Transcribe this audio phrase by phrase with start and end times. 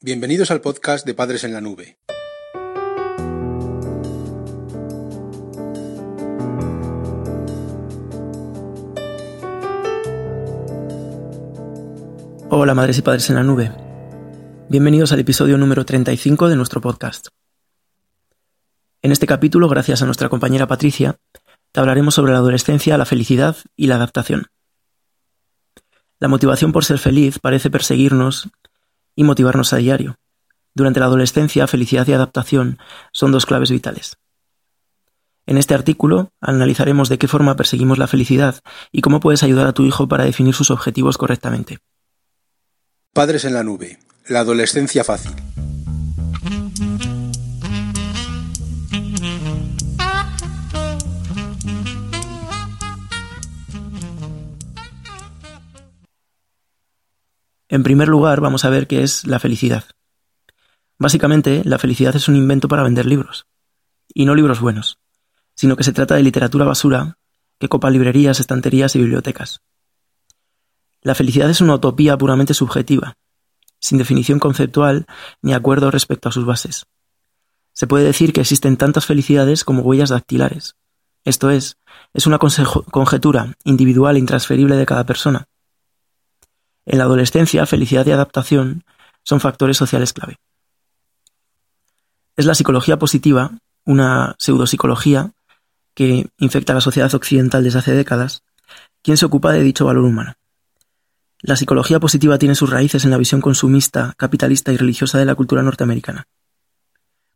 [0.00, 1.98] Bienvenidos al podcast de Padres en la Nube.
[12.48, 13.72] Hola madres y padres en la nube.
[14.68, 17.26] Bienvenidos al episodio número 35 de nuestro podcast.
[19.02, 21.18] En este capítulo, gracias a nuestra compañera Patricia,
[21.72, 24.46] te hablaremos sobre la adolescencia, la felicidad y la adaptación.
[26.20, 28.48] La motivación por ser feliz parece perseguirnos
[29.18, 30.16] y motivarnos a diario.
[30.74, 32.78] Durante la adolescencia, felicidad y adaptación
[33.10, 34.16] son dos claves vitales.
[35.44, 38.60] En este artículo analizaremos de qué forma perseguimos la felicidad
[38.92, 41.80] y cómo puedes ayudar a tu hijo para definir sus objetivos correctamente.
[43.12, 43.98] Padres en la nube.
[44.28, 45.32] La adolescencia fácil.
[57.68, 59.84] En primer lugar, vamos a ver qué es la felicidad.
[60.98, 63.46] Básicamente, la felicidad es un invento para vender libros.
[64.14, 64.98] Y no libros buenos,
[65.54, 67.18] sino que se trata de literatura basura
[67.58, 69.60] que copa librerías, estanterías y bibliotecas.
[71.02, 73.16] La felicidad es una utopía puramente subjetiva,
[73.78, 75.06] sin definición conceptual
[75.42, 76.86] ni acuerdo respecto a sus bases.
[77.72, 80.76] Se puede decir que existen tantas felicidades como huellas dactilares.
[81.24, 81.76] Esto es,
[82.14, 85.48] es una conjetura individual e intransferible de cada persona,
[86.88, 88.82] en la adolescencia, felicidad y adaptación
[89.22, 90.38] son factores sociales clave.
[92.36, 93.52] Es la psicología positiva,
[93.84, 95.32] una pseudopsicología
[95.94, 98.42] que infecta a la sociedad occidental desde hace décadas,
[99.02, 100.34] quien se ocupa de dicho valor humano.
[101.40, 105.34] La psicología positiva tiene sus raíces en la visión consumista, capitalista y religiosa de la
[105.34, 106.26] cultura norteamericana.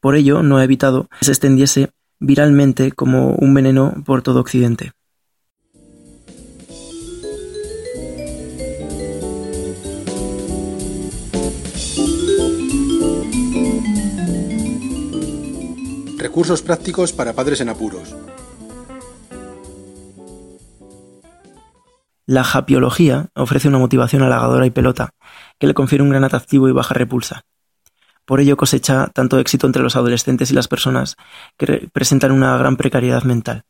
[0.00, 4.92] Por ello, no ha evitado que se extendiese viralmente como un veneno por todo Occidente.
[16.18, 18.16] Recursos prácticos para padres en apuros.
[22.24, 25.10] La japiología ofrece una motivación halagadora y pelota,
[25.58, 27.44] que le confiere un gran atractivo y baja repulsa.
[28.24, 31.16] Por ello cosecha tanto éxito entre los adolescentes y las personas
[31.56, 33.62] que presentan una gran precariedad mental.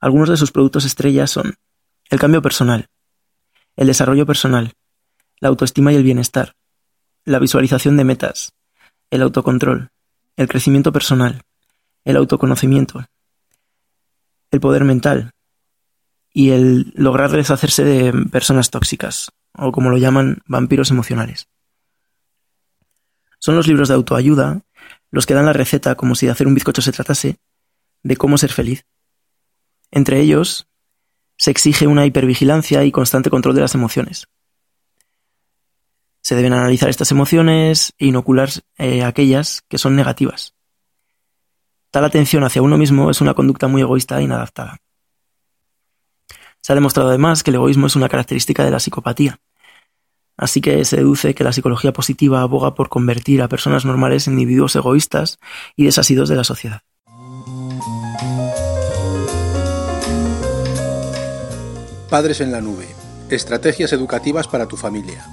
[0.00, 1.56] Algunos de sus productos estrellas son
[2.08, 2.88] el cambio personal,
[3.76, 4.72] el desarrollo personal,
[5.40, 6.54] la autoestima y el bienestar,
[7.24, 8.54] la visualización de metas,
[9.10, 9.90] el autocontrol,
[10.36, 11.42] el crecimiento personal,
[12.04, 13.04] el autoconocimiento,
[14.50, 15.32] el poder mental
[16.32, 21.48] y el lograr deshacerse de personas tóxicas, o como lo llaman, vampiros emocionales.
[23.38, 24.62] Son los libros de autoayuda
[25.10, 27.38] los que dan la receta, como si de hacer un bizcocho se tratase,
[28.02, 28.84] de cómo ser feliz.
[29.90, 30.68] Entre ellos,
[31.36, 34.26] se exige una hipervigilancia y constante control de las emociones.
[36.20, 40.54] Se deben analizar estas emociones e inocular eh, aquellas que son negativas.
[41.90, 44.78] Tal atención hacia uno mismo es una conducta muy egoísta e inadaptada.
[46.60, 49.40] Se ha demostrado además que el egoísmo es una característica de la psicopatía.
[50.36, 54.34] Así que se deduce que la psicología positiva aboga por convertir a personas normales en
[54.34, 55.38] individuos egoístas
[55.76, 56.82] y desasidos de la sociedad.
[62.08, 62.86] Padres en la nube.
[63.30, 65.26] Estrategias educativas para tu familia.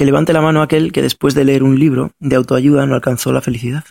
[0.00, 3.34] Que levante la mano aquel que después de leer un libro de autoayuda no alcanzó
[3.34, 3.84] la felicidad.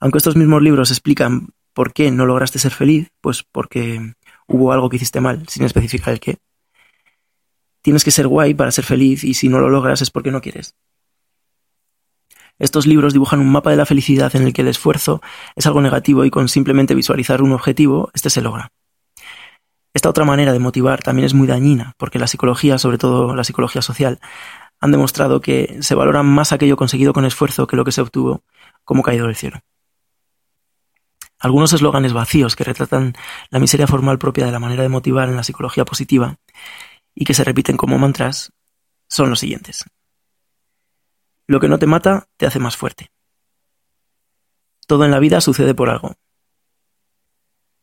[0.00, 4.14] Aunque estos mismos libros explican por qué no lograste ser feliz, pues porque
[4.48, 6.38] hubo algo que hiciste mal, sin especificar el qué.
[7.80, 10.40] Tienes que ser guay para ser feliz y si no lo logras es porque no
[10.40, 10.74] quieres.
[12.58, 15.22] Estos libros dibujan un mapa de la felicidad en el que el esfuerzo
[15.54, 18.72] es algo negativo y con simplemente visualizar un objetivo, este se logra.
[19.96, 23.44] Esta otra manera de motivar también es muy dañina, porque la psicología, sobre todo la
[23.44, 24.20] psicología social,
[24.78, 28.44] han demostrado que se valora más aquello conseguido con esfuerzo que lo que se obtuvo
[28.84, 29.60] como caído del cielo.
[31.38, 33.14] Algunos eslóganes vacíos que retratan
[33.48, 36.36] la miseria formal propia de la manera de motivar en la psicología positiva
[37.14, 38.52] y que se repiten como mantras
[39.08, 39.86] son los siguientes.
[41.46, 43.10] Lo que no te mata te hace más fuerte.
[44.86, 46.16] Todo en la vida sucede por algo.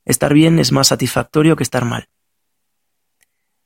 [0.06, 2.10] Estar bien es más satisfactorio que estar mal.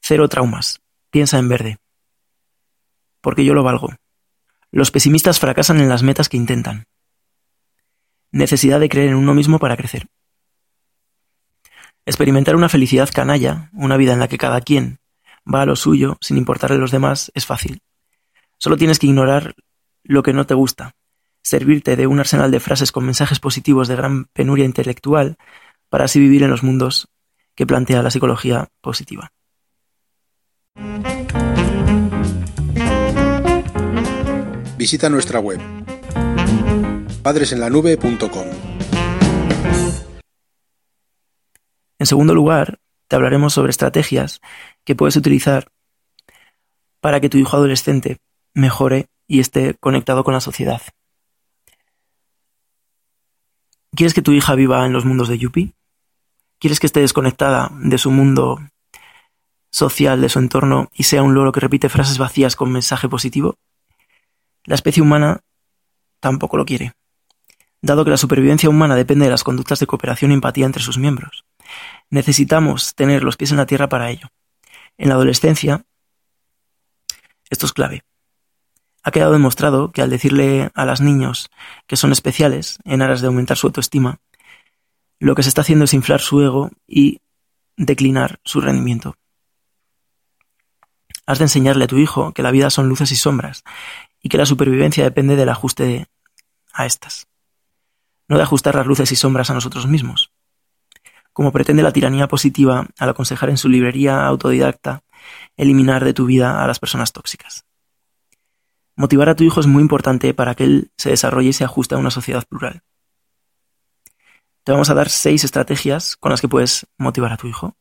[0.02, 0.82] Cero traumas.
[1.10, 1.78] Piensa en verde.
[3.22, 3.96] Porque yo lo valgo.
[4.72, 6.86] Los pesimistas fracasan en las metas que intentan.
[8.32, 10.08] Necesidad de creer en uno mismo para crecer.
[12.06, 15.00] Experimentar una felicidad canalla, una vida en la que cada quien
[15.52, 17.82] va a lo suyo sin importarle a los demás, es fácil.
[18.58, 19.56] Solo tienes que ignorar
[20.04, 20.96] lo que no te gusta,
[21.42, 25.38] servirte de un arsenal de frases con mensajes positivos de gran penuria intelectual
[25.90, 27.08] para así vivir en los mundos
[27.56, 29.32] que plantea la psicología positiva.
[34.78, 35.60] Visita nuestra web
[37.24, 38.48] padresenlanube.com.
[42.00, 44.40] En segundo lugar, te hablaremos sobre estrategias
[44.86, 45.72] que puedes utilizar
[47.02, 48.20] para que tu hijo adolescente
[48.54, 50.82] mejore y esté conectado con la sociedad.
[53.96, 55.74] ¿Quieres que tu hija viva en los mundos de Yuppie?
[56.60, 58.60] ¿Quieres que esté desconectada de su mundo
[59.70, 63.58] social, de su entorno, y sea un loro que repite frases vacías con mensaje positivo?
[64.64, 65.42] La especie humana
[66.20, 66.94] tampoco lo quiere,
[67.82, 70.98] dado que la supervivencia humana depende de las conductas de cooperación y empatía entre sus
[70.98, 71.46] miembros.
[72.10, 74.28] Necesitamos tener los pies en la tierra para ello.
[74.98, 75.86] En la adolescencia,
[77.50, 78.04] esto es clave.
[79.04, 81.50] Ha quedado demostrado que al decirle a las niños
[81.86, 84.20] que son especiales en aras de aumentar su autoestima,
[85.20, 87.22] lo que se está haciendo es inflar su ego y
[87.76, 89.16] declinar su rendimiento.
[91.26, 93.64] Has de enseñarle a tu hijo que la vida son luces y sombras
[94.22, 96.08] y que la supervivencia depende del ajuste
[96.74, 97.28] a estas,
[98.28, 100.32] no de ajustar las luces y sombras a nosotros mismos.
[101.34, 105.04] Como pretende la tiranía positiva al aconsejar en su librería autodidacta
[105.56, 107.66] eliminar de tu vida a las personas tóxicas.
[108.96, 111.94] Motivar a tu hijo es muy importante para que él se desarrolle y se ajuste
[111.94, 112.82] a una sociedad plural.
[114.68, 117.78] Te vamos a dar seis estrategias con las que puedes motivar a tu hijo.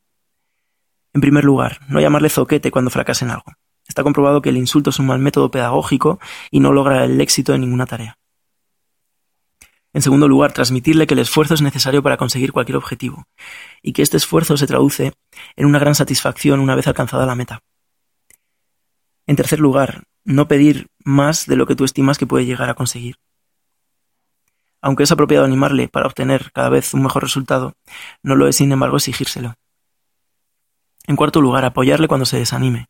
[1.13, 3.51] En primer lugar, no llamarle zoquete cuando fracase en algo.
[3.85, 6.17] Está comprobado que el insulto es un mal método pedagógico
[6.49, 8.17] y no logra el éxito en ninguna tarea.
[9.91, 13.27] En segundo lugar, transmitirle que el esfuerzo es necesario para conseguir cualquier objetivo
[13.81, 15.11] y que este esfuerzo se traduce
[15.57, 17.63] en una gran satisfacción una vez alcanzada la meta.
[19.25, 22.75] En tercer lugar, no pedir más de lo que tú estimas que puede llegar a
[22.75, 23.17] conseguir.
[24.81, 27.73] Aunque es apropiado animarle para obtener cada vez un mejor resultado,
[28.23, 29.55] no lo es sin embargo exigírselo.
[31.07, 32.89] En cuarto lugar, apoyarle cuando se desanime.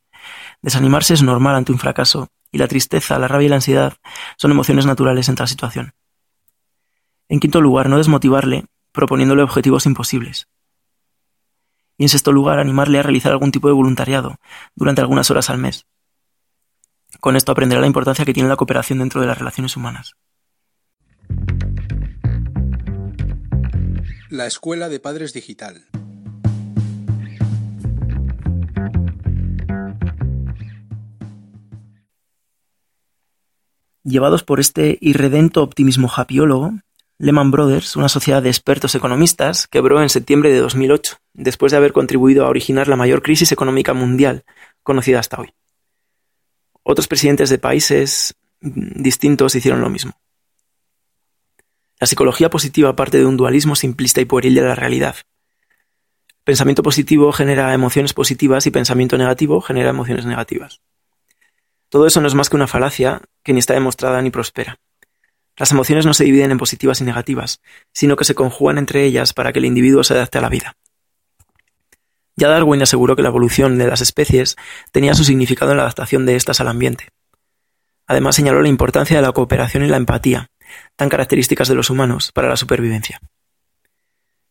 [0.62, 3.94] Desanimarse es normal ante un fracaso, y la tristeza, la rabia y la ansiedad
[4.38, 5.94] son emociones naturales en tal situación.
[7.30, 10.48] En quinto lugar, no desmotivarle proponiéndole objetivos imposibles.
[11.98, 14.38] Y en sexto lugar, animarle a realizar algún tipo de voluntariado
[14.75, 15.86] durante algunas horas al mes.
[17.19, 20.16] Con esto aprenderá la importancia que tiene la cooperación dentro de las relaciones humanas.
[24.30, 25.86] La Escuela de Padres Digital.
[34.04, 36.74] Llevados por este irredento optimismo japiólogo,
[37.18, 41.94] Lehman Brothers, una sociedad de expertos economistas, quebró en septiembre de 2008, después de haber
[41.94, 44.44] contribuido a originar la mayor crisis económica mundial
[44.84, 45.54] conocida hasta hoy.
[46.84, 50.20] Otros presidentes de países distintos hicieron lo mismo.
[52.00, 55.16] La psicología positiva parte de un dualismo simplista y pueril de la realidad.
[56.44, 60.80] Pensamiento positivo genera emociones positivas y pensamiento negativo genera emociones negativas.
[61.90, 64.78] Todo eso no es más que una falacia que ni está demostrada ni prospera.
[65.58, 67.62] Las emociones no se dividen en positivas y negativas,
[67.92, 70.78] sino que se conjugan entre ellas para que el individuo se adapte a la vida.
[72.36, 74.56] Ya Darwin aseguró que la evolución de las especies
[74.92, 77.10] tenía su significado en la adaptación de éstas al ambiente.
[78.06, 80.52] Además señaló la importancia de la cooperación y la empatía,
[80.96, 83.20] tan características de los humanos para la supervivencia.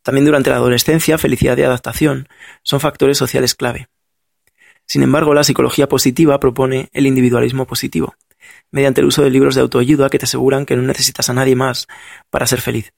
[0.02, 2.28] También durante la adolescencia, felicidad y adaptación
[2.62, 3.88] son factores sociales clave.
[4.86, 8.14] Sin embargo, la psicología positiva propone el individualismo positivo,
[8.70, 11.56] mediante el uso de libros de autoayuda que te aseguran que no necesitas a nadie
[11.56, 11.88] más
[12.30, 12.92] para ser feliz.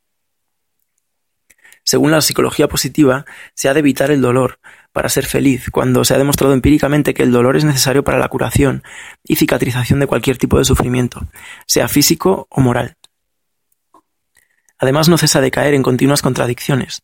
[1.82, 4.58] Según la psicología positiva, se ha de evitar el dolor
[4.92, 8.28] para ser feliz, cuando se ha demostrado empíricamente que el dolor es necesario para la
[8.28, 8.82] curación
[9.24, 11.26] y cicatrización de cualquier tipo de sufrimiento,
[11.66, 12.96] sea físico o moral.
[14.78, 17.02] Además, no cesa de caer en continuas contradicciones.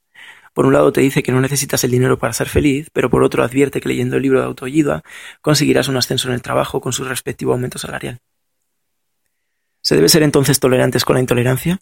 [0.55, 3.25] Por un lado te dice que no necesitas el dinero para ser feliz, pero por
[3.25, 5.03] otro advierte que leyendo el libro de autoayuda
[5.43, 8.21] conseguirás un ascenso en el trabajo con su respectivo aumento salarial.
[9.81, 11.81] ¿Se debe ser entonces tolerantes con la intolerancia?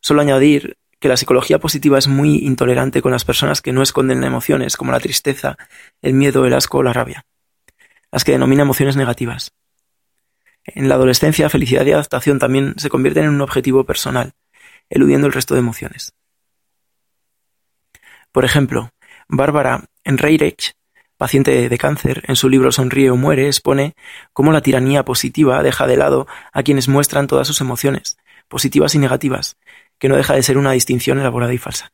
[0.00, 4.22] Solo añadir que la psicología positiva es muy intolerante con las personas que no esconden
[4.22, 5.58] emociones como la tristeza,
[6.02, 7.26] el miedo, el asco o la rabia,
[8.12, 9.52] las que denomina emociones negativas.
[10.64, 14.34] En la adolescencia, felicidad y adaptación también se convierten en un objetivo personal,
[14.90, 16.12] eludiendo el resto de emociones.
[18.32, 18.90] Por ejemplo,
[19.28, 20.74] Bárbara Enreirech
[21.20, 23.94] paciente de cáncer, en su libro Sonríe o muere, expone
[24.32, 28.16] cómo la tiranía positiva deja de lado a quienes muestran todas sus emociones,
[28.48, 29.58] positivas y negativas,
[29.98, 31.92] que no deja de ser una distinción elaborada y falsa.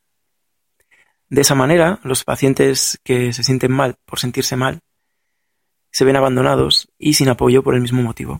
[1.27, 4.79] De esa manera, los pacientes que se sienten mal por sentirse mal
[5.91, 8.39] se ven abandonados y sin apoyo por el mismo motivo.